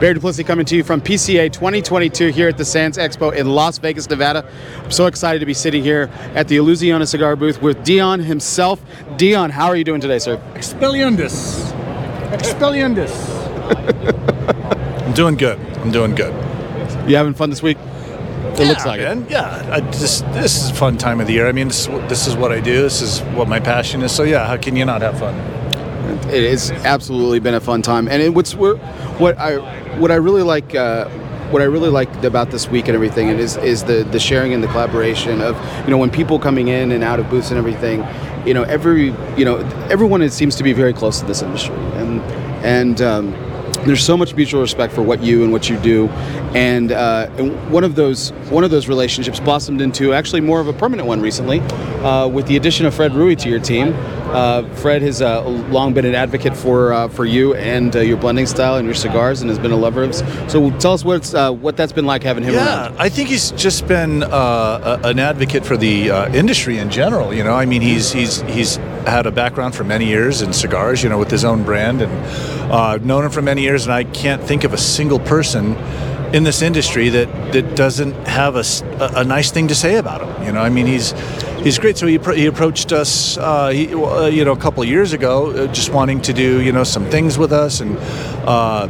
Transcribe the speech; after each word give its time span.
Barry 0.00 0.14
Duplessis 0.14 0.46
coming 0.46 0.64
to 0.66 0.76
you 0.76 0.84
from 0.84 1.00
PCA 1.00 1.52
2022 1.52 2.28
here 2.28 2.46
at 2.46 2.56
the 2.56 2.64
Sands 2.64 2.96
Expo 2.98 3.34
in 3.34 3.48
Las 3.48 3.78
Vegas, 3.78 4.08
Nevada. 4.08 4.48
I'm 4.84 4.92
so 4.92 5.06
excited 5.06 5.40
to 5.40 5.46
be 5.46 5.54
sitting 5.54 5.82
here 5.82 6.08
at 6.36 6.46
the 6.46 6.56
Illusione 6.58 7.04
cigar 7.08 7.34
booth 7.34 7.60
with 7.60 7.82
Dion 7.82 8.20
himself. 8.20 8.80
Dion, 9.16 9.50
how 9.50 9.66
are 9.66 9.74
you 9.74 9.82
doing 9.82 10.00
today, 10.00 10.20
sir? 10.20 10.36
Expelliarmus. 10.54 11.72
Expelliarmus. 12.30 13.10
I'm 15.04 15.12
doing 15.14 15.34
good. 15.34 15.58
I'm 15.78 15.90
doing 15.90 16.14
good. 16.14 16.32
You 17.10 17.16
having 17.16 17.34
fun 17.34 17.50
this 17.50 17.62
week? 17.62 17.76
It 17.78 18.60
yeah, 18.60 18.68
looks 18.68 18.86
like 18.86 19.00
man. 19.00 19.24
it. 19.24 19.30
Yeah, 19.32 19.68
I 19.72 19.80
just 19.80 20.24
this 20.32 20.62
is 20.62 20.70
a 20.70 20.74
fun 20.74 20.96
time 20.96 21.20
of 21.20 21.26
the 21.26 21.32
year. 21.32 21.48
I 21.48 21.52
mean, 21.52 21.68
this 21.68 21.80
is, 21.80 21.88
what- 21.88 22.08
this 22.08 22.26
is 22.28 22.36
what 22.36 22.52
I 22.52 22.60
do. 22.60 22.82
This 22.82 23.02
is 23.02 23.20
what 23.34 23.48
my 23.48 23.58
passion 23.58 24.02
is. 24.02 24.12
So 24.12 24.22
yeah, 24.22 24.46
how 24.46 24.56
can 24.56 24.76
you 24.76 24.84
not 24.84 25.02
have 25.02 25.18
fun? 25.18 25.57
It 26.08 26.50
has 26.50 26.70
absolutely 26.70 27.40
been 27.40 27.54
a 27.54 27.60
fun 27.60 27.82
time, 27.82 28.08
and 28.08 28.22
it, 28.22 28.34
what's 28.34 28.54
what 28.54 29.38
I 29.38 29.56
what 29.98 30.10
I 30.10 30.16
really 30.16 30.42
like. 30.42 30.74
Uh, 30.74 31.08
what 31.48 31.62
I 31.62 31.64
really 31.64 31.88
like 31.88 32.12
about 32.24 32.50
this 32.50 32.68
week 32.68 32.88
and 32.88 32.94
everything 32.94 33.28
is 33.28 33.56
is 33.56 33.84
the 33.84 34.04
the 34.04 34.20
sharing 34.20 34.52
and 34.52 34.62
the 34.62 34.68
collaboration 34.68 35.40
of 35.40 35.56
you 35.84 35.90
know 35.90 35.96
when 35.96 36.10
people 36.10 36.38
coming 36.38 36.68
in 36.68 36.92
and 36.92 37.02
out 37.02 37.18
of 37.20 37.30
booths 37.30 37.50
and 37.50 37.58
everything, 37.58 38.06
you 38.46 38.52
know 38.52 38.64
every 38.64 39.06
you 39.36 39.44
know 39.44 39.56
everyone 39.90 40.20
is, 40.20 40.34
seems 40.34 40.56
to 40.56 40.62
be 40.62 40.72
very 40.72 40.92
close 40.92 41.20
to 41.20 41.26
this 41.26 41.42
industry 41.42 41.76
and 41.94 42.20
and. 42.64 43.00
Um, 43.00 43.48
there's 43.86 44.04
so 44.04 44.16
much 44.16 44.34
mutual 44.34 44.60
respect 44.60 44.92
for 44.92 45.02
what 45.02 45.22
you 45.22 45.44
and 45.44 45.52
what 45.52 45.70
you 45.70 45.78
do, 45.78 46.08
and, 46.54 46.92
uh, 46.92 47.30
and 47.36 47.70
one 47.70 47.84
of 47.84 47.94
those 47.94 48.30
one 48.50 48.64
of 48.64 48.70
those 48.70 48.88
relationships 48.88 49.38
blossomed 49.40 49.80
into 49.80 50.14
actually 50.14 50.40
more 50.40 50.60
of 50.60 50.68
a 50.68 50.72
permanent 50.72 51.06
one 51.06 51.20
recently, 51.20 51.60
uh, 51.60 52.26
with 52.26 52.46
the 52.46 52.56
addition 52.56 52.86
of 52.86 52.94
Fred 52.94 53.12
Rewey 53.12 53.36
to 53.38 53.48
your 53.48 53.60
team. 53.60 53.94
Uh, 54.28 54.62
Fred 54.74 55.00
has 55.02 55.22
uh, 55.22 55.42
long 55.46 55.94
been 55.94 56.04
an 56.04 56.14
advocate 56.14 56.56
for 56.56 56.92
uh, 56.92 57.08
for 57.08 57.24
you 57.24 57.54
and 57.54 57.94
uh, 57.96 58.00
your 58.00 58.16
blending 58.16 58.46
style 58.46 58.76
and 58.76 58.86
your 58.86 58.94
cigars, 58.94 59.40
and 59.40 59.50
has 59.50 59.58
been 59.58 59.72
a 59.72 59.76
lover 59.76 60.02
of. 60.02 60.14
So 60.50 60.70
tell 60.78 60.92
us 60.92 61.04
what's 61.04 61.32
what 61.32 61.76
that's 61.76 61.92
been 61.92 62.06
like 62.06 62.22
having 62.22 62.44
him 62.44 62.54
Yeah, 62.54 62.86
around. 62.86 62.98
I 62.98 63.08
think 63.08 63.28
he's 63.28 63.50
just 63.52 63.86
been 63.86 64.22
a, 64.22 65.00
an 65.04 65.18
advocate 65.18 65.64
for 65.64 65.76
the 65.76 66.08
industry 66.34 66.78
in 66.78 66.90
general. 66.90 67.32
You 67.32 67.44
know, 67.44 67.54
I 67.54 67.66
mean, 67.66 67.82
he's 67.82 68.12
he's 68.12 68.42
he's 68.42 68.76
had 69.06 69.26
a 69.26 69.30
background 69.30 69.74
for 69.74 69.84
many 69.84 70.06
years 70.06 70.42
in 70.42 70.52
cigars. 70.52 71.02
You 71.02 71.08
know, 71.08 71.18
with 71.18 71.30
his 71.30 71.44
own 71.44 71.62
brand, 71.64 72.02
and 72.02 72.72
I've 72.72 73.04
known 73.06 73.24
him 73.24 73.30
for 73.30 73.42
many 73.42 73.62
years. 73.62 73.84
And 73.84 73.92
I 73.94 74.04
can't 74.04 74.42
think 74.42 74.64
of 74.64 74.72
a 74.74 74.78
single 74.78 75.18
person 75.20 75.74
in 76.32 76.44
this 76.44 76.62
industry 76.62 77.08
that 77.08 77.52
that 77.52 77.74
doesn't 77.74 78.14
have 78.26 78.56
a, 78.56 78.64
a 79.16 79.24
nice 79.24 79.50
thing 79.50 79.68
to 79.68 79.74
say 79.74 79.96
about 79.96 80.20
him. 80.20 80.46
You 80.46 80.52
know, 80.52 80.60
I 80.60 80.68
mean, 80.68 80.86
he's 80.86 81.12
he's 81.62 81.78
great. 81.78 81.96
So 81.96 82.06
he, 82.06 82.18
he 82.34 82.46
approached 82.46 82.92
us, 82.92 83.36
uh, 83.38 83.68
he, 83.68 83.94
uh, 83.94 84.26
you 84.26 84.44
know, 84.44 84.52
a 84.52 84.56
couple 84.56 84.84
years 84.84 85.12
ago, 85.12 85.50
uh, 85.50 85.66
just 85.72 85.90
wanting 85.92 86.20
to 86.22 86.32
do 86.32 86.60
you 86.60 86.72
know 86.72 86.84
some 86.84 87.04
things 87.06 87.38
with 87.38 87.52
us, 87.52 87.80
and 87.80 87.96
uh, 88.46 88.88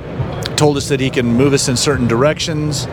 told 0.56 0.76
us 0.76 0.88
that 0.88 1.00
he 1.00 1.10
can 1.10 1.26
move 1.26 1.52
us 1.52 1.68
in 1.68 1.76
certain 1.76 2.08
directions. 2.08 2.86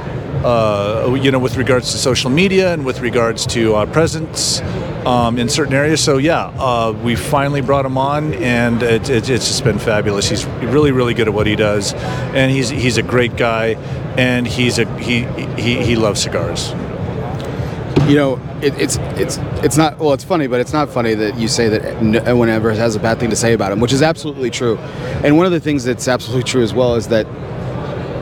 Uh, 0.46 1.18
you 1.24 1.32
know, 1.32 1.40
with 1.40 1.58
regards 1.58 1.92
to 1.92 1.98
social 1.98 2.30
media 2.30 2.72
and 2.72 2.86
with 2.86 3.00
regards 3.02 3.48
to 3.48 3.74
our 3.74 3.88
presence 3.88 4.62
um, 5.04 5.40
in 5.40 5.50
certain 5.50 5.74
areas. 5.74 6.04
So 6.04 6.18
yeah, 6.20 6.52
uh, 6.60 6.92
we 7.04 7.16
finally 7.16 7.62
brought 7.62 7.84
him 7.84 7.98
on, 7.98 8.32
and 8.36 8.84
it, 8.84 9.10
it, 9.10 9.28
it's 9.28 9.48
just 9.48 9.64
been 9.64 9.80
fabulous. 9.80 10.30
He's 10.30 10.46
really, 10.46 10.92
really 10.92 11.16
good 11.16 11.28
at 11.28 11.34
what 11.34 11.48
he 11.48 11.56
does, 11.56 11.94
and 11.96 12.52
he's 12.52 12.70
he's 12.70 12.98
a 12.98 13.02
great 13.02 13.36
guy, 13.38 13.70
and 14.18 14.46
he's 14.46 14.78
a 14.78 14.86
he 15.00 15.24
he, 15.60 15.84
he 15.84 15.96
loves 15.96 16.22
cigars. 16.22 16.70
You 18.08 18.16
know, 18.16 18.40
it, 18.62 18.80
it's 18.80 18.98
it's 19.18 19.40
it's 19.64 19.78
not 19.78 19.98
well. 19.98 20.14
It's 20.14 20.24
funny, 20.24 20.46
but 20.46 20.60
it's 20.60 20.74
not 20.74 20.90
funny 20.90 21.16
that 21.16 21.40
you 21.40 21.48
say 21.48 21.70
that 21.70 22.04
no 22.04 22.36
one 22.36 22.50
ever 22.50 22.72
has 22.72 22.96
a 22.96 23.00
bad 23.00 23.20
thing 23.20 23.32
to 23.32 23.36
say 23.36 23.54
about 23.54 23.72
him, 23.72 23.80
which 23.80 23.94
is 23.94 24.04
absolutely 24.04 24.52
true. 24.52 24.78
And 25.24 25.38
one 25.38 25.48
of 25.48 25.52
the 25.52 25.60
things 25.60 25.84
that's 25.84 26.08
absolutely 26.08 26.44
true 26.44 26.62
as 26.62 26.72
well 26.72 26.94
is 26.94 27.08
that 27.08 27.26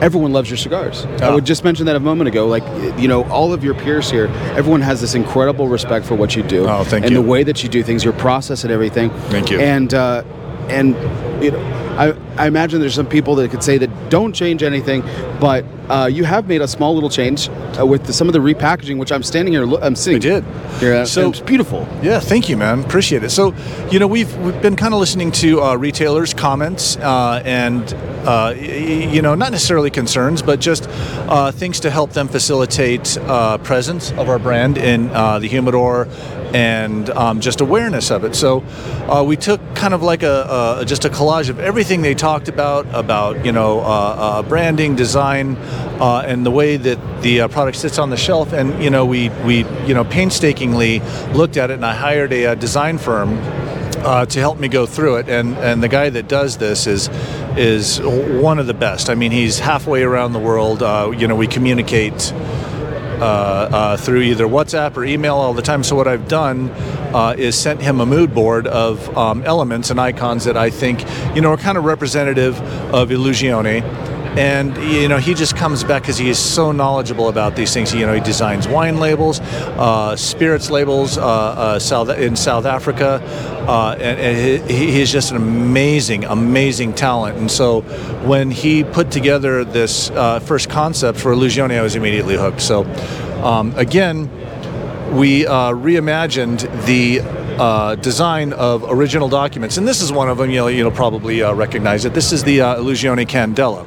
everyone 0.00 0.32
loves 0.32 0.50
your 0.50 0.56
cigars. 0.56 1.06
I 1.20 1.26
Oh. 1.28 1.34
would 1.36 1.44
just 1.46 1.64
mention 1.64 1.86
that 1.86 1.96
a 1.96 2.00
moment 2.00 2.28
ago. 2.28 2.46
Like, 2.46 2.64
you 2.98 3.08
know, 3.08 3.24
all 3.24 3.52
of 3.52 3.62
your 3.64 3.74
peers 3.74 4.10
here, 4.10 4.26
everyone 4.56 4.80
has 4.82 5.00
this 5.00 5.14
incredible 5.14 5.68
respect 5.68 6.04
for 6.06 6.14
what 6.14 6.36
you 6.36 6.42
do. 6.42 6.66
Oh, 6.68 6.84
thank 6.84 7.04
and 7.04 7.12
you. 7.14 7.22
the 7.22 7.26
way 7.28 7.42
that 7.44 7.62
you 7.62 7.68
do 7.68 7.82
things, 7.82 8.04
your 8.04 8.12
process 8.14 8.64
and 8.64 8.72
everything. 8.72 9.10
Thank 9.30 9.50
you. 9.50 9.60
And 9.60 9.92
uh, 9.94 10.22
and 10.68 10.94
you 11.42 11.50
know, 11.50 11.60
I, 11.98 12.14
I 12.42 12.46
imagine 12.46 12.80
there's 12.80 12.94
some 12.94 13.06
people 13.06 13.34
that 13.36 13.50
could 13.50 13.62
say 13.62 13.78
that 13.78 14.10
don't 14.10 14.32
change 14.34 14.62
anything, 14.62 15.02
but 15.40 15.64
uh, 15.88 16.06
you 16.06 16.24
have 16.24 16.48
made 16.48 16.60
a 16.62 16.68
small 16.68 16.94
little 16.94 17.10
change 17.10 17.48
uh, 17.78 17.84
with 17.86 18.04
the, 18.06 18.12
some 18.12 18.28
of 18.28 18.32
the 18.32 18.38
repackaging, 18.40 18.98
which 18.98 19.12
I'm 19.12 19.22
standing 19.22 19.52
here, 19.54 19.64
I'm 19.82 19.96
sitting. 19.96 20.16
We 20.16 20.20
did. 20.20 20.44
Here, 20.80 20.94
uh, 20.94 21.04
So- 21.04 21.30
it's 21.30 21.40
beautiful. 21.40 21.86
Yeah, 22.02 22.20
thank 22.20 22.48
you, 22.48 22.56
man. 22.56 22.80
Appreciate 22.80 23.22
it. 23.24 23.30
So, 23.30 23.54
you 23.90 23.98
know, 23.98 24.06
we've 24.06 24.34
we've 24.38 24.60
been 24.62 24.76
kind 24.76 24.94
of 24.94 25.00
listening 25.00 25.32
to 25.32 25.62
uh, 25.62 25.74
retailers' 25.76 26.34
comments 26.34 26.96
uh, 26.96 27.42
and 27.44 27.82
uh, 28.24 28.54
y- 28.56 29.08
you 29.12 29.22
know, 29.22 29.34
not 29.34 29.52
necessarily 29.52 29.90
concerns, 29.90 30.42
but 30.42 30.60
just 30.60 30.88
uh, 31.28 31.50
things 31.52 31.80
to 31.80 31.90
help 31.90 32.12
them 32.12 32.28
facilitate 32.28 33.16
uh, 33.18 33.58
presence 33.58 34.10
of 34.12 34.28
our 34.28 34.38
brand 34.38 34.78
in 34.78 35.10
uh, 35.10 35.38
the 35.38 35.48
humidor 35.48 36.08
and 36.54 37.10
um, 37.10 37.40
just 37.40 37.60
awareness 37.60 38.10
of 38.12 38.22
it. 38.24 38.34
So, 38.34 38.62
uh, 39.08 39.24
we 39.26 39.36
took 39.36 39.60
kind 39.74 39.92
of 39.92 40.02
like 40.02 40.22
a, 40.22 40.78
a 40.80 40.84
just 40.84 41.04
a 41.04 41.08
collage 41.08 41.48
of 41.50 41.58
everything 41.58 42.02
they 42.02 42.14
talked 42.14 42.48
about 42.48 42.86
about 42.94 43.44
you 43.44 43.52
know 43.52 43.80
uh, 43.80 43.82
uh, 43.84 44.42
branding, 44.42 44.94
design, 44.96 45.56
uh, 46.00 46.20
and 46.20 46.44
the 46.44 46.50
way 46.50 46.76
that 46.76 47.22
the 47.22 47.42
uh, 47.42 47.48
product 47.48 47.76
sits 47.78 47.98
on 47.98 48.10
the 48.10 48.16
shelf. 48.16 48.52
And 48.52 48.82
you 48.82 48.90
know, 48.90 49.04
we 49.04 49.28
we 49.44 49.64
you 49.86 49.94
know 49.94 50.04
painstakingly 50.04 51.00
looked 51.32 51.56
at 51.56 51.70
it, 51.70 51.74
and 51.74 51.86
I 51.86 51.94
hired 51.94 52.32
a, 52.32 52.46
uh 52.46 52.54
design 52.54 52.98
firm 52.98 53.38
uh, 54.04 54.26
to 54.26 54.40
help 54.40 54.58
me 54.58 54.68
go 54.68 54.86
through 54.86 55.16
it. 55.16 55.28
And 55.28 55.56
and 55.58 55.82
the 55.82 55.88
guy 55.88 56.10
that 56.10 56.28
does 56.28 56.58
this 56.58 56.86
is 56.86 57.08
is 57.56 58.00
one 58.00 58.58
of 58.58 58.66
the 58.66 58.74
best. 58.74 59.08
I 59.08 59.14
mean, 59.14 59.30
he's 59.30 59.58
halfway 59.58 60.02
around 60.02 60.32
the 60.32 60.40
world. 60.40 60.82
Uh, 60.82 61.12
you 61.16 61.28
know, 61.28 61.36
we 61.36 61.46
communicate 61.46 62.32
uh, 63.20 63.96
through 63.96 64.20
either 64.20 64.46
WhatsApp 64.46 64.96
or 64.96 65.04
email 65.04 65.36
all 65.36 65.54
the 65.54 65.62
time. 65.62 65.82
So 65.84 65.96
what 65.96 66.08
I've 66.08 66.28
done 66.28 66.68
is 67.38 67.56
sent 67.56 67.80
him 67.80 68.00
a 68.00 68.06
mood 68.06 68.34
board 68.34 68.66
of 68.66 69.16
um, 69.16 69.42
elements 69.44 69.90
and 69.90 70.00
icons 70.00 70.44
that 70.44 70.56
I 70.56 70.68
think 70.70 71.04
you 71.34 71.40
know 71.40 71.50
are 71.50 71.56
kind 71.56 71.78
of 71.78 71.84
representative 71.84 72.60
of 72.92 73.10
Illusione. 73.10 74.13
And 74.36 74.76
you 74.92 75.06
know 75.06 75.18
he 75.18 75.32
just 75.32 75.56
comes 75.56 75.84
back 75.84 76.02
because 76.02 76.18
he 76.18 76.28
is 76.28 76.38
so 76.38 76.72
knowledgeable 76.72 77.28
about 77.28 77.54
these 77.54 77.72
things. 77.72 77.94
You 77.94 78.04
know 78.06 78.14
he 78.14 78.20
designs 78.20 78.66
wine 78.66 78.98
labels, 78.98 79.38
uh, 79.40 80.16
spirits 80.16 80.70
labels 80.70 81.16
uh, 81.16 81.22
uh, 81.24 81.78
South 81.78 82.08
in 82.10 82.34
South 82.34 82.66
Africa, 82.66 83.20
uh, 83.68 83.92
and, 83.92 84.18
and 84.18 84.70
he, 84.70 84.90
he's 84.90 85.12
just 85.12 85.30
an 85.30 85.36
amazing, 85.36 86.24
amazing 86.24 86.94
talent. 86.94 87.38
And 87.38 87.48
so 87.48 87.82
when 88.26 88.50
he 88.50 88.82
put 88.82 89.12
together 89.12 89.64
this 89.64 90.10
uh, 90.10 90.40
first 90.40 90.68
concept 90.68 91.18
for 91.18 91.32
Illusione, 91.32 91.78
I 91.78 91.82
was 91.82 91.94
immediately 91.94 92.36
hooked. 92.36 92.60
So 92.60 92.84
um, 93.44 93.72
again, 93.76 94.28
we 95.16 95.46
uh, 95.46 95.72
reimagined 95.72 96.86
the 96.86 97.20
uh, 97.60 97.94
design 97.96 98.52
of 98.52 98.82
original 98.90 99.28
documents, 99.28 99.76
and 99.76 99.86
this 99.86 100.02
is 100.02 100.10
one 100.10 100.28
of 100.28 100.38
them. 100.38 100.50
You'll, 100.50 100.70
you'll 100.70 100.90
probably 100.90 101.40
uh, 101.40 101.54
recognize 101.54 102.04
it. 102.04 102.14
This 102.14 102.32
is 102.32 102.42
the 102.42 102.58
Illusione 102.58 103.26
Candela. 103.26 103.86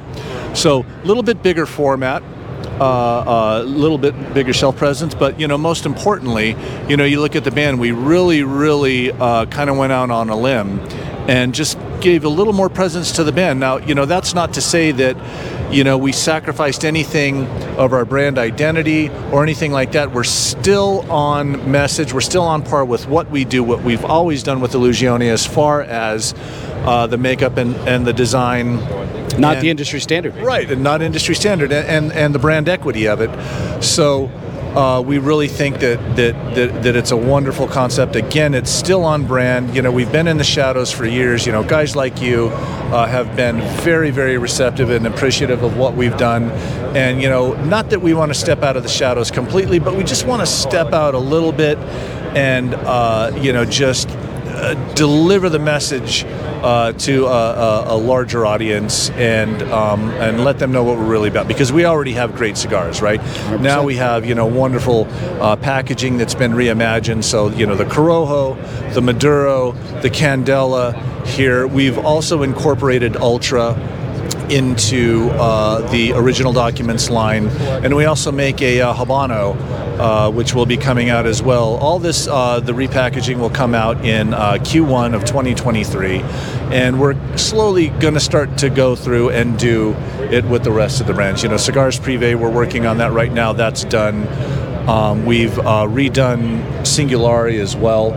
So 0.58 0.84
a 0.84 1.06
little 1.06 1.22
bit 1.22 1.40
bigger 1.40 1.66
format, 1.66 2.20
a 2.20 2.82
uh, 2.82 2.82
uh, 2.82 3.62
little 3.62 3.96
bit 3.96 4.34
bigger 4.34 4.52
shelf 4.52 4.76
presence, 4.76 5.14
but 5.14 5.38
you 5.38 5.46
know, 5.46 5.56
most 5.56 5.86
importantly, 5.86 6.56
you 6.88 6.96
know, 6.96 7.04
you 7.04 7.20
look 7.20 7.36
at 7.36 7.44
the 7.44 7.52
band. 7.52 7.78
We 7.78 7.92
really, 7.92 8.42
really 8.42 9.12
uh, 9.12 9.46
kind 9.46 9.70
of 9.70 9.76
went 9.76 9.92
out 9.92 10.10
on 10.10 10.30
a 10.30 10.36
limb 10.36 10.80
and 11.28 11.54
just 11.54 11.78
gave 12.00 12.24
a 12.24 12.28
little 12.28 12.52
more 12.52 12.68
presence 12.68 13.12
to 13.12 13.22
the 13.22 13.30
band. 13.30 13.60
Now, 13.60 13.76
you 13.76 13.94
know, 13.94 14.04
that's 14.04 14.34
not 14.34 14.54
to 14.54 14.60
say 14.60 14.90
that, 14.90 15.72
you 15.72 15.84
know, 15.84 15.96
we 15.96 16.10
sacrificed 16.10 16.84
anything 16.84 17.46
of 17.76 17.92
our 17.92 18.04
brand 18.04 18.36
identity 18.36 19.10
or 19.30 19.44
anything 19.44 19.70
like 19.70 19.92
that. 19.92 20.10
We're 20.10 20.24
still 20.24 21.08
on 21.08 21.70
message. 21.70 22.12
We're 22.12 22.20
still 22.20 22.42
on 22.42 22.64
par 22.64 22.84
with 22.84 23.06
what 23.06 23.30
we 23.30 23.44
do, 23.44 23.62
what 23.62 23.84
we've 23.84 24.04
always 24.04 24.42
done 24.42 24.60
with 24.60 24.72
Illusione 24.72 25.30
as 25.30 25.46
far 25.46 25.82
as 25.82 26.34
uh, 26.84 27.06
the 27.06 27.16
makeup 27.16 27.58
and, 27.58 27.76
and 27.88 28.04
the 28.04 28.12
design. 28.12 28.78
Not 29.38 29.56
And- 29.56 29.64
the 29.64 29.70
industry 29.70 30.00
standard. 30.00 30.36
Right, 30.36 30.70
and 30.70 30.82
not 30.82 31.02
industry 31.02 31.34
standard, 31.34 31.72
and, 31.72 31.86
and, 31.86 32.12
and 32.12 32.34
the 32.34 32.38
brand 32.38 32.68
equity 32.68 33.06
of 33.06 33.20
it. 33.20 33.30
So 33.82 34.30
uh, 34.74 35.00
we 35.00 35.18
really 35.18 35.48
think 35.48 35.80
that, 35.80 35.98
that, 36.16 36.54
that, 36.54 36.82
that 36.82 36.96
it's 36.96 37.10
a 37.10 37.16
wonderful 37.16 37.66
concept. 37.66 38.16
Again, 38.16 38.54
it's 38.54 38.70
still 38.70 39.04
on 39.04 39.26
brand. 39.26 39.74
You 39.74 39.82
know, 39.82 39.90
we've 39.90 40.12
been 40.12 40.28
in 40.28 40.36
the 40.36 40.44
shadows 40.44 40.92
for 40.92 41.06
years. 41.06 41.46
You 41.46 41.52
know, 41.52 41.62
guys 41.64 41.96
like 41.96 42.20
you 42.20 42.48
uh, 42.48 43.06
have 43.06 43.34
been 43.34 43.60
very, 43.80 44.10
very 44.10 44.36
receptive 44.38 44.90
and 44.90 45.06
appreciative 45.06 45.62
of 45.62 45.76
what 45.76 45.94
we've 45.94 46.16
done. 46.16 46.50
And, 46.96 47.22
you 47.22 47.28
know, 47.28 47.54
not 47.64 47.90
that 47.90 48.02
we 48.02 48.14
want 48.14 48.30
to 48.32 48.38
step 48.38 48.62
out 48.62 48.76
of 48.76 48.82
the 48.82 48.88
shadows 48.88 49.30
completely, 49.30 49.78
but 49.78 49.96
we 49.96 50.04
just 50.04 50.26
want 50.26 50.40
to 50.40 50.46
step 50.46 50.92
out 50.92 51.14
a 51.14 51.18
little 51.18 51.52
bit 51.52 51.78
and, 52.36 52.74
uh, 52.74 53.32
you 53.40 53.52
know, 53.52 53.64
just 53.64 54.08
deliver 54.94 55.48
the 55.48 55.58
message 55.58 56.24
uh, 56.62 56.92
to 56.92 57.26
a, 57.26 57.28
a, 57.28 57.84
a 57.94 57.96
larger 57.96 58.44
audience 58.44 59.10
and 59.10 59.62
um, 59.64 60.10
and 60.12 60.44
let 60.44 60.58
them 60.58 60.72
know 60.72 60.82
what 60.82 60.96
we're 60.96 61.04
really 61.04 61.28
about 61.28 61.46
because 61.46 61.72
we 61.72 61.84
already 61.84 62.12
have 62.12 62.34
great 62.34 62.56
cigars 62.56 63.00
right? 63.00 63.20
Now 63.60 63.84
we 63.84 63.96
have 63.96 64.24
you 64.26 64.34
know 64.34 64.46
wonderful 64.46 65.06
uh, 65.40 65.56
packaging 65.56 66.18
that's 66.18 66.34
been 66.34 66.52
reimagined. 66.52 67.24
So 67.24 67.48
you 67.48 67.66
know 67.66 67.76
the 67.76 67.84
Corojo 67.84 68.94
the 68.94 69.00
Maduro 69.00 69.72
the 70.02 70.10
Candela 70.10 70.94
here. 71.26 71.66
We've 71.66 71.98
also 71.98 72.42
incorporated 72.42 73.16
Ultra 73.16 73.74
into 74.50 75.28
uh, 75.30 75.80
the 75.90 76.12
original 76.12 76.52
documents 76.52 77.10
line, 77.10 77.48
and 77.48 77.94
we 77.94 78.04
also 78.04 78.32
make 78.32 78.62
a 78.62 78.80
uh, 78.80 78.94
Habano, 78.94 79.56
uh, 79.98 80.30
which 80.30 80.54
will 80.54 80.66
be 80.66 80.76
coming 80.76 81.10
out 81.10 81.26
as 81.26 81.42
well. 81.42 81.76
All 81.76 81.98
this, 81.98 82.28
uh, 82.28 82.60
the 82.60 82.72
repackaging 82.72 83.38
will 83.38 83.50
come 83.50 83.74
out 83.74 84.04
in 84.04 84.32
uh, 84.32 84.54
Q1 84.54 85.14
of 85.14 85.24
2023, 85.24 86.20
and 86.72 87.00
we're 87.00 87.16
slowly 87.36 87.88
going 87.88 88.14
to 88.14 88.20
start 88.20 88.58
to 88.58 88.70
go 88.70 88.96
through 88.96 89.30
and 89.30 89.58
do 89.58 89.92
it 90.30 90.44
with 90.44 90.64
the 90.64 90.72
rest 90.72 91.00
of 91.00 91.06
the 91.06 91.14
brands. 91.14 91.42
You 91.42 91.48
know, 91.48 91.56
Cigars 91.56 91.98
Privé, 91.98 92.34
we're 92.34 92.50
working 92.50 92.86
on 92.86 92.98
that 92.98 93.12
right 93.12 93.32
now. 93.32 93.52
That's 93.52 93.84
done. 93.84 94.26
Um, 94.88 95.26
we've 95.26 95.58
uh, 95.58 95.84
redone 95.86 96.64
Singulare 96.80 97.60
as 97.60 97.76
well 97.76 98.14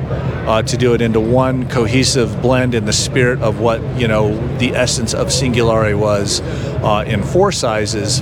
uh, 0.47 0.61
to 0.63 0.77
do 0.77 0.93
it 0.93 1.01
into 1.01 1.19
one 1.19 1.67
cohesive 1.67 2.41
blend 2.41 2.73
in 2.73 2.85
the 2.85 2.93
spirit 2.93 3.41
of 3.41 3.59
what 3.59 3.81
you 3.99 4.07
know 4.07 4.35
the 4.57 4.69
essence 4.69 5.13
of 5.13 5.27
Singulare 5.27 5.99
was 5.99 6.39
uh, 6.39 7.03
in 7.05 7.23
four 7.23 7.51
sizes. 7.51 8.21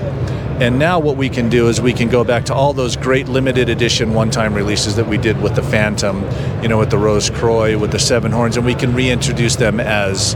And 0.60 0.78
now 0.78 1.00
what 1.00 1.16
we 1.16 1.30
can 1.30 1.50
do 1.50 1.70
is 1.70 1.80
we 1.80 1.94
can 1.94 2.10
go 2.10 2.24
back 2.26 2.46
to 2.46 2.54
all 2.54 2.74
those 2.74 2.98
great 2.98 3.30
limited 3.30 3.70
edition 3.70 4.14
one-time 4.14 4.54
releases 4.54 4.98
that 4.98 5.08
we 5.08 5.18
did 5.18 5.42
with 5.42 5.56
the 5.56 5.64
Phantom, 5.64 6.22
you 6.62 6.68
know, 6.68 6.78
with 6.78 6.90
the 6.90 6.98
Rose 6.98 7.30
Croix, 7.30 7.78
with 7.78 7.92
the 7.92 8.00
Seven 8.00 8.32
Horns, 8.32 8.58
and 8.58 8.66
we 8.66 8.76
can 8.76 8.94
reintroduce 8.94 9.56
them 9.56 9.80
as 9.80 10.36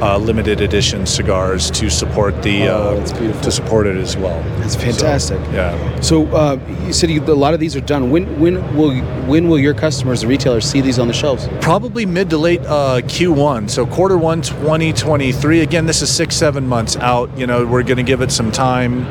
uh, 0.00 0.18
limited 0.18 0.60
edition 0.60 1.06
cigars 1.06 1.70
to 1.70 1.88
support 1.88 2.42
the 2.42 2.68
Oh, 2.68 3.00
uh, 3.00 3.42
to 3.42 3.50
support 3.50 3.86
it 3.86 3.96
as 3.96 4.16
well. 4.16 4.40
That's 4.58 4.76
fantastic. 4.76 5.40
Yeah. 5.52 6.00
So 6.00 6.26
uh, 6.28 6.58
you 6.86 6.92
said 6.92 7.10
you, 7.10 7.22
a 7.22 7.32
lot 7.32 7.54
of 7.54 7.60
these 7.60 7.74
are 7.76 7.80
done. 7.80 8.10
When 8.10 8.38
when 8.40 8.76
will 8.76 8.94
when 9.26 9.48
will 9.48 9.58
your 9.58 9.74
customers, 9.74 10.20
the 10.22 10.26
retailers, 10.26 10.64
see 10.64 10.80
these 10.80 10.98
on 10.98 11.08
the 11.08 11.14
shelves? 11.14 11.48
Probably 11.60 12.06
mid 12.06 12.30
to 12.30 12.38
late 12.38 12.60
uh, 12.62 13.00
Q1. 13.02 13.70
So 13.70 13.86
quarter 13.86 14.18
one 14.18 14.42
2023. 14.42 15.60
Again, 15.60 15.86
this 15.86 16.02
is 16.02 16.14
six, 16.14 16.36
seven 16.36 16.66
months 16.66 16.96
out. 16.96 17.36
You 17.38 17.46
know, 17.46 17.64
we're 17.66 17.82
going 17.82 17.96
to 17.96 18.02
give 18.02 18.20
it 18.20 18.30
some 18.30 18.50
time. 18.52 19.04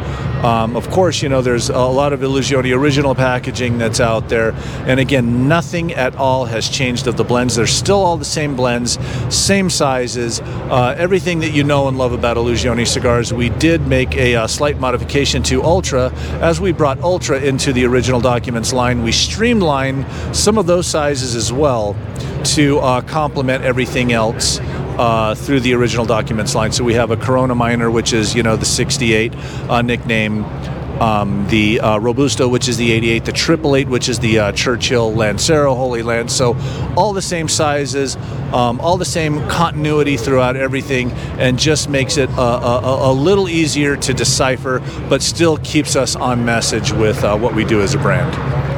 Um, 0.43 0.75
of 0.75 0.89
course, 0.89 1.21
you 1.21 1.29
know, 1.29 1.41
there's 1.41 1.69
a 1.69 1.77
lot 1.77 2.11
of 2.11 2.19
Illusione 2.19 2.77
original 2.77 3.15
packaging 3.15 3.77
that's 3.77 4.01
out 4.01 4.27
there. 4.27 4.51
And 4.85 4.99
again, 4.99 5.47
nothing 5.47 5.93
at 5.93 6.15
all 6.15 6.45
has 6.45 6.67
changed 6.67 7.07
of 7.07 7.15
the 7.15 7.23
blends. 7.23 7.55
They're 7.55 7.65
still 7.65 8.03
all 8.03 8.17
the 8.17 8.25
same 8.25 8.55
blends, 8.55 8.99
same 9.33 9.69
sizes, 9.69 10.41
uh, 10.41 10.95
everything 10.97 11.39
that 11.39 11.51
you 11.51 11.63
know 11.63 11.87
and 11.87 11.97
love 11.97 12.11
about 12.11 12.35
Illusione 12.35 12.85
cigars. 12.85 13.33
We 13.33 13.49
did 13.49 13.87
make 13.87 14.15
a 14.15 14.35
uh, 14.35 14.47
slight 14.47 14.79
modification 14.79 15.43
to 15.43 15.63
Ultra. 15.63 16.11
As 16.41 16.59
we 16.59 16.73
brought 16.73 16.99
Ultra 16.99 17.39
into 17.39 17.71
the 17.71 17.85
original 17.85 18.19
documents 18.19 18.73
line, 18.73 19.01
we 19.01 19.13
streamlined 19.13 20.05
some 20.35 20.57
of 20.57 20.65
those 20.65 20.87
sizes 20.87 21.35
as 21.35 21.53
well 21.53 21.95
to 22.43 22.79
uh, 22.79 23.01
complement 23.01 23.63
everything 23.63 24.11
else 24.11 24.59
uh, 24.97 25.35
through 25.35 25.59
the 25.61 25.73
original 25.73 26.05
documents 26.05 26.55
line. 26.55 26.71
So 26.71 26.83
we 26.83 26.93
have 26.93 27.11
a 27.11 27.17
Corona 27.17 27.55
Minor, 27.55 27.89
which 27.89 28.13
is 28.13 28.35
you 28.35 28.43
know 28.43 28.55
the 28.55 28.65
68 28.65 29.33
uh, 29.35 29.81
nickname. 29.81 30.45
Um, 30.93 31.47
the 31.49 31.79
uh, 31.79 31.97
Robusto, 31.97 32.47
which 32.47 32.69
is 32.69 32.77
the 32.77 32.91
88, 32.91 33.25
the 33.25 33.31
Triple 33.31 33.75
Eight, 33.75 33.89
which 33.89 34.07
is 34.07 34.19
the 34.19 34.39
uh, 34.39 34.51
Churchill 34.51 35.11
Lancero 35.13 35.73
Holy 35.73 36.03
Lance. 36.03 36.33
So, 36.33 36.55
all 36.95 37.13
the 37.13 37.21
same 37.21 37.49
sizes, 37.49 38.15
um, 38.53 38.79
all 38.79 38.97
the 38.97 39.03
same 39.03 39.45
continuity 39.49 40.17
throughout 40.17 40.55
everything, 40.55 41.11
and 41.39 41.57
just 41.57 41.89
makes 41.89 42.17
it 42.17 42.29
a, 42.29 42.41
a, 42.41 43.11
a 43.11 43.13
little 43.13 43.49
easier 43.49 43.97
to 43.97 44.13
decipher, 44.13 44.81
but 45.09 45.23
still 45.23 45.57
keeps 45.57 45.95
us 45.95 46.15
on 46.15 46.45
message 46.45 46.93
with 46.93 47.23
uh, 47.23 47.35
what 47.35 47.55
we 47.55 47.65
do 47.65 47.81
as 47.81 47.95
a 47.95 47.97
brand. 47.97 48.31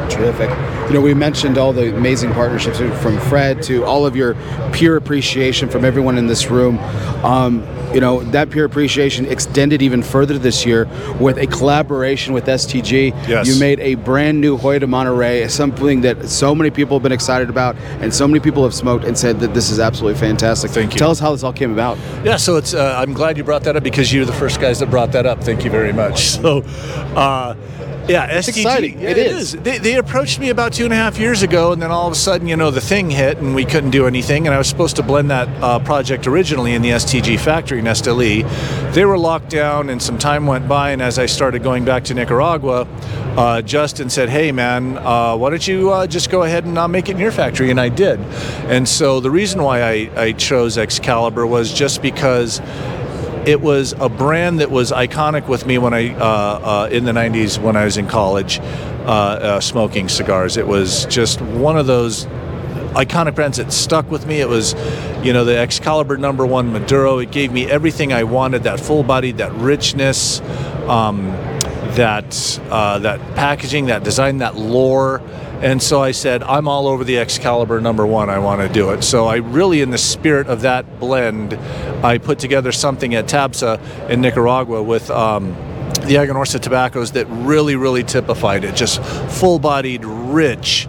Terrific. 0.09 0.49
You 0.87 0.93
know, 0.93 1.01
we 1.01 1.13
mentioned 1.13 1.57
all 1.57 1.73
the 1.73 1.95
amazing 1.95 2.31
partnerships 2.33 2.77
from 2.77 3.19
Fred 3.19 3.63
to 3.63 3.83
all 3.83 4.05
of 4.05 4.15
your 4.15 4.35
pure 4.71 4.97
appreciation 4.97 5.67
from 5.67 5.83
everyone 5.83 6.17
in 6.17 6.27
this 6.27 6.51
room. 6.51 6.77
Um, 7.25 7.65
you 7.93 8.01
know, 8.01 8.23
that 8.25 8.49
pure 8.49 8.65
appreciation 8.65 9.25
extended 9.25 9.81
even 9.81 10.03
further 10.03 10.37
this 10.37 10.65
year 10.65 10.85
with 11.19 11.37
a 11.37 11.47
collaboration 11.47 12.33
with 12.33 12.45
STG. 12.45 13.11
Yes. 13.27 13.47
You 13.47 13.59
made 13.59 13.79
a 13.79 13.95
brand 13.95 14.41
new 14.41 14.57
Hoyo 14.57 14.79
de 14.79 14.85
Monterrey, 14.85 15.49
something 15.49 16.01
that 16.01 16.27
so 16.27 16.53
many 16.53 16.69
people 16.69 16.97
have 16.97 17.03
been 17.03 17.13
excited 17.13 17.49
about, 17.49 17.77
and 18.01 18.13
so 18.13 18.27
many 18.27 18.39
people 18.39 18.63
have 18.63 18.73
smoked 18.73 19.05
and 19.05 19.17
said 19.17 19.39
that 19.39 19.53
this 19.53 19.71
is 19.71 19.79
absolutely 19.79 20.19
fantastic. 20.19 20.71
Thank 20.71 20.93
you. 20.93 20.99
Tell 20.99 21.11
us 21.11 21.19
how 21.19 21.31
this 21.31 21.43
all 21.43 21.53
came 21.53 21.71
about. 21.71 21.97
Yeah, 22.23 22.35
so 22.35 22.57
it's. 22.57 22.73
Uh, 22.73 22.95
I'm 22.97 23.13
glad 23.13 23.37
you 23.37 23.43
brought 23.43 23.63
that 23.63 23.75
up 23.75 23.83
because 23.83 24.11
you're 24.13 24.25
the 24.25 24.33
first 24.33 24.59
guys 24.59 24.79
that 24.79 24.89
brought 24.89 25.13
that 25.13 25.25
up. 25.25 25.43
Thank 25.43 25.63
you 25.63 25.71
very 25.71 25.93
much. 25.93 26.35
So, 26.45 26.63
uh, 27.15 27.55
yeah, 28.07 28.29
STG. 28.39 28.47
exciting. 28.49 28.99
Yeah, 29.01 29.09
It 29.09 29.17
it 29.17 29.27
is. 29.31 29.53
is. 29.55 29.61
They, 29.63 29.77
they 29.79 29.95
approached 29.95 30.39
me 30.39 30.49
about 30.49 30.73
two 30.73 30.83
and 30.85 30.93
a 30.93 30.95
half 30.95 31.17
years 31.17 31.41
ago, 31.43 31.71
and 31.71 31.81
then 31.81 31.91
all 31.91 32.07
of 32.07 32.13
a 32.13 32.15
sudden, 32.15 32.47
you 32.47 32.55
know, 32.55 32.69
the 32.71 32.81
thing 32.81 33.09
hit, 33.09 33.37
and 33.39 33.55
we 33.55 33.65
couldn't 33.65 33.89
do 33.91 34.05
anything. 34.07 34.45
And 34.47 34.53
I 34.53 34.57
was 34.57 34.67
supposed 34.67 34.95
to 34.97 35.03
blend 35.03 35.31
that 35.31 35.47
uh, 35.63 35.79
project 35.79 36.27
originally 36.27 36.73
in 36.73 36.81
the 36.81 36.89
STG 36.89 37.39
factory 37.39 37.79
in 37.79 37.85
Esteli. 37.85 38.43
They 38.93 39.05
were 39.05 39.17
locked 39.17 39.49
down, 39.49 39.89
and 39.89 40.01
some 40.01 40.17
time 40.17 40.45
went 40.45 40.67
by. 40.67 40.91
And 40.91 41.01
as 41.01 41.17
I 41.17 41.25
started 41.25 41.63
going 41.63 41.83
back 41.85 42.03
to 42.05 42.13
Nicaragua, 42.13 42.87
uh, 43.37 43.61
Justin 43.63 44.09
said, 44.09 44.29
"Hey, 44.29 44.51
man, 44.51 44.97
uh, 44.99 45.35
why 45.35 45.49
don't 45.49 45.67
you 45.67 45.91
uh, 45.91 46.07
just 46.07 46.29
go 46.29 46.43
ahead 46.43 46.65
and 46.65 46.77
uh, 46.77 46.87
make 46.87 47.09
it 47.09 47.13
in 47.13 47.19
your 47.19 47.31
factory?" 47.31 47.71
And 47.71 47.79
I 47.81 47.89
did. 47.89 48.19
And 48.69 48.87
so 48.87 49.19
the 49.19 49.31
reason 49.31 49.63
why 49.63 49.81
I, 49.81 50.09
I 50.15 50.31
chose 50.33 50.77
Excalibur 50.77 51.45
was 51.47 51.73
just 51.73 52.01
because 52.01 52.61
it 53.45 53.61
was 53.61 53.93
a 53.93 54.09
brand 54.09 54.59
that 54.59 54.71
was 54.71 54.91
iconic 54.91 55.47
with 55.47 55.65
me 55.65 55.77
when 55.77 55.93
I 55.93 56.13
uh, 56.15 56.23
uh, 56.23 56.89
in 56.91 57.05
the 57.05 57.11
'90s 57.11 57.61
when 57.61 57.75
I 57.75 57.85
was 57.85 57.97
in 57.97 58.07
college, 58.07 58.59
uh, 58.59 58.63
uh, 58.63 59.59
smoking 59.59 60.09
cigars. 60.09 60.57
It 60.57 60.67
was 60.67 61.05
just 61.05 61.41
one 61.41 61.77
of 61.77 61.85
those 61.85 62.25
iconic 62.95 63.35
brands 63.35 63.57
that 63.57 63.71
stuck 63.71 64.09
with 64.09 64.25
me. 64.25 64.41
It 64.41 64.49
was, 64.49 64.73
you 65.23 65.33
know, 65.33 65.45
the 65.45 65.57
Excalibur 65.57 66.17
Number 66.17 66.45
One 66.45 66.73
Maduro. 66.73 67.19
It 67.19 67.31
gave 67.31 67.51
me 67.51 67.69
everything 67.69 68.13
I 68.13 68.23
wanted: 68.23 68.63
that 68.63 68.79
full 68.79 69.03
body, 69.03 69.31
that 69.33 69.53
richness, 69.53 70.41
um, 70.87 71.27
that 71.95 72.59
uh, 72.71 72.99
that 72.99 73.19
packaging, 73.35 73.85
that 73.87 74.03
design, 74.03 74.39
that 74.39 74.55
lore. 74.55 75.21
And 75.61 75.81
so 75.81 76.01
I 76.01 76.11
said, 76.11 76.43
I'm 76.43 76.67
all 76.67 76.87
over 76.87 77.03
the 77.03 77.17
Excalibur 77.17 77.79
number 77.81 78.05
one. 78.05 78.29
I 78.29 78.39
want 78.39 78.61
to 78.61 78.69
do 78.69 78.91
it. 78.91 79.03
So 79.03 79.25
I 79.25 79.37
really, 79.37 79.81
in 79.81 79.89
the 79.89 79.97
spirit 79.97 80.47
of 80.47 80.61
that 80.61 80.99
blend, 80.99 81.53
I 82.03 82.17
put 82.17 82.39
together 82.39 82.71
something 82.71 83.15
at 83.15 83.25
Tabsa 83.25 84.09
in 84.09 84.21
Nicaragua 84.21 84.83
with 84.83 85.09
um, 85.09 85.53
the 86.05 86.15
Aganorsa 86.15 86.59
tobaccos 86.59 87.13
that 87.13 87.25
really, 87.27 87.75
really 87.75 88.03
typified 88.03 88.63
it. 88.63 88.75
Just 88.75 89.01
full 89.31 89.57
bodied, 89.59 90.03
rich, 90.05 90.87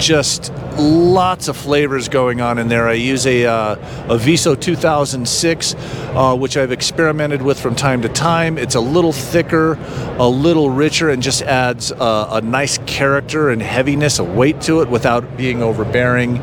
just 0.00 0.52
lots 0.78 1.48
of 1.48 1.56
flavors 1.56 2.08
going 2.08 2.40
on 2.40 2.58
in 2.58 2.68
there. 2.68 2.88
I 2.88 2.94
use 2.94 3.26
a, 3.26 3.44
uh, 3.44 3.74
a 4.08 4.16
Viso 4.16 4.54
2006, 4.54 5.74
uh, 5.74 6.36
which 6.36 6.56
I've 6.56 6.72
experimented 6.72 7.42
with 7.42 7.60
from 7.60 7.74
time 7.74 8.00
to 8.02 8.08
time. 8.08 8.56
It's 8.56 8.74
a 8.74 8.80
little 8.80 9.12
thicker, 9.12 9.74
a 10.18 10.28
little 10.28 10.70
richer, 10.70 11.10
and 11.10 11.22
just 11.22 11.42
adds 11.42 11.92
uh, 11.92 12.28
a 12.32 12.40
nice 12.40 12.78
character 12.86 13.50
and 13.50 13.60
heaviness, 13.60 14.18
a 14.18 14.24
weight 14.24 14.60
to 14.62 14.80
it 14.80 14.88
without 14.88 15.36
being 15.36 15.62
overbearing. 15.62 16.38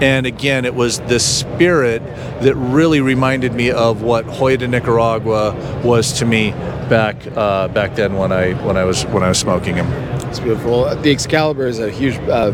And 0.00 0.26
again, 0.26 0.64
it 0.64 0.74
was 0.74 1.00
the 1.00 1.20
spirit 1.20 2.02
that 2.40 2.54
really 2.56 3.00
reminded 3.00 3.52
me 3.52 3.70
of 3.70 4.02
what 4.02 4.24
Hoyo 4.24 4.58
de 4.58 4.68
Nicaragua 4.68 5.52
was 5.84 6.12
to 6.18 6.24
me 6.24 6.52
back 6.88 7.16
uh, 7.36 7.68
back 7.68 7.94
then 7.94 8.14
when 8.14 8.32
I 8.32 8.52
when 8.64 8.76
I 8.76 8.84
was 8.84 9.04
when 9.06 9.22
I 9.22 9.28
was 9.28 9.38
smoking 9.38 9.76
him. 9.76 9.86
It's 10.32 10.40
beautiful. 10.40 10.84
The 10.96 11.10
Excalibur 11.10 11.66
is 11.66 11.78
a 11.78 11.90
huge, 11.90 12.16
uh, 12.30 12.52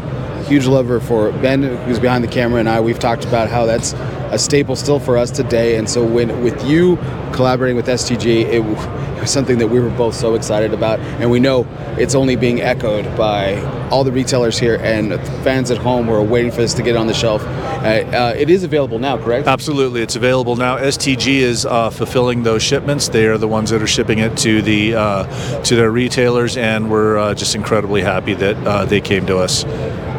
huge 0.49 0.67
lever 0.67 0.99
for 0.99 1.31
Ben, 1.33 1.63
who's 1.63 2.01
behind 2.01 2.25
the 2.25 2.29
camera, 2.29 2.61
and 2.61 2.69
I. 2.69 2.81
We've 2.81 2.99
talked 2.99 3.25
about 3.25 3.49
how 3.51 3.67
that's 3.67 3.93
a 4.33 4.39
staple 4.39 4.77
still 4.77 4.99
for 4.99 5.17
us 5.17 5.31
today. 5.31 5.77
And 5.77 5.89
so, 5.89 6.05
when 6.05 6.43
with 6.43 6.67
you 6.67 6.97
collaborating 7.33 7.77
with 7.77 7.87
STG, 7.87 8.45
it, 8.45 8.55
it 8.55 9.21
was 9.21 9.31
something 9.31 9.59
that 9.59 9.69
we 9.69 9.81
were 9.81 9.91
both 9.91 10.15
so 10.15 10.35
excited 10.35 10.73
about, 10.73 11.01
and 11.01 11.31
we 11.31 11.39
know 11.39 11.67
it's 11.99 12.15
only 12.15 12.37
being 12.37 12.61
echoed 12.61 13.05
by 13.17 13.57
all 13.91 14.05
the 14.05 14.13
retailers 14.13 14.59
here 14.59 14.77
and 14.83 15.15
fans 15.43 15.71
at 15.71 15.79
home 15.79 16.07
who 16.07 16.13
are 16.13 16.23
waiting 16.23 16.51
for 16.51 16.59
this 16.59 16.75
to 16.75 16.83
get 16.83 16.97
on 16.97 17.07
the 17.07 17.15
shelf. 17.15 17.43
Uh, 17.43 17.47
uh, 17.47 18.35
it 18.37 18.51
is 18.51 18.65
available 18.65 18.99
now, 18.99 19.17
correct? 19.17 19.47
Absolutely, 19.47 20.03
it's 20.03 20.17
available 20.17 20.57
now. 20.57 20.77
STG 20.77 21.39
is 21.39 21.67
uh, 21.67 21.91
fulfilling 21.91 22.43
those 22.43 22.63
shipments. 22.63 23.09
They 23.09 23.27
are 23.27 23.39
the 23.39 23.49
ones 23.49 23.71
that 23.71 23.83
are 23.83 23.87
shipping 23.87 24.19
it 24.19 24.37
to 24.39 24.63
the 24.63 24.95
uh, 24.95 25.63
to 25.63 25.77
their 25.77 25.91
retailers, 25.91 26.57
and 26.57 26.91
we're 26.91 27.19
uh, 27.19 27.35
just 27.35 27.55
incredibly 27.55 28.03
happy 28.03 28.35
that 28.35 28.89
they 28.89 29.01
came 29.01 29.27
to 29.27 29.39
us 29.39 29.65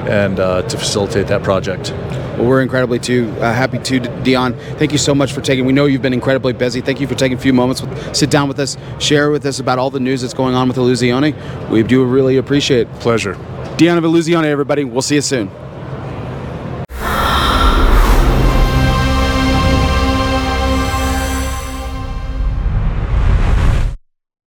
and 0.09 0.39
uh, 0.39 0.63
to 0.63 0.77
facilitate 0.77 1.27
that 1.27 1.43
project. 1.43 1.91
Well, 1.91 2.47
we're 2.47 2.61
incredibly 2.61 2.99
too 2.99 3.29
uh, 3.39 3.53
happy 3.53 3.79
to, 3.79 3.99
Dion. 4.23 4.53
Thank 4.77 4.91
you 4.91 4.97
so 4.97 5.13
much 5.13 5.33
for 5.33 5.41
taking. 5.41 5.65
We 5.65 5.73
know 5.73 5.85
you've 5.85 6.01
been 6.01 6.13
incredibly 6.13 6.53
busy. 6.53 6.81
Thank 6.81 6.99
you 6.99 7.07
for 7.07 7.15
taking 7.15 7.37
a 7.37 7.41
few 7.41 7.53
moments, 7.53 7.81
with, 7.81 8.15
sit 8.15 8.31
down 8.31 8.47
with 8.47 8.59
us, 8.59 8.77
share 8.99 9.29
with 9.29 9.45
us 9.45 9.59
about 9.59 9.77
all 9.77 9.89
the 9.89 9.99
news 9.99 10.21
that's 10.21 10.33
going 10.33 10.55
on 10.55 10.67
with 10.67 10.77
Illusione. 10.77 11.69
We 11.69 11.83
do 11.83 12.03
really 12.05 12.37
appreciate. 12.37 12.87
it. 12.87 12.93
Pleasure. 12.95 13.37
Dion 13.77 13.97
of 13.97 14.03
Illusione, 14.03 14.45
everybody. 14.45 14.83
We'll 14.83 15.01
see 15.01 15.15
you 15.15 15.21
soon. 15.21 15.51